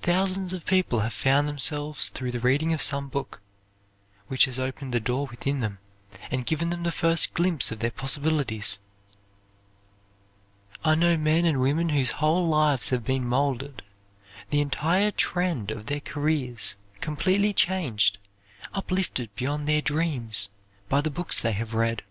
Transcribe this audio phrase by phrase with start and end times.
[0.00, 3.40] Thousands of people have found themselves through the reading of some book,
[4.26, 5.78] which has opened the door within them
[6.28, 8.80] and given them the first glimpse of their possibilities.
[10.84, 13.82] I know men and women whose whole lives have been molded,
[14.50, 18.18] the entire trend of their careers completely changed,
[18.72, 20.48] uplifted beyond their dreams
[20.88, 22.02] by the books they have read.